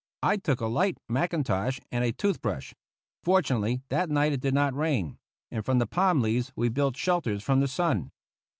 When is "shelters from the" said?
6.97-7.67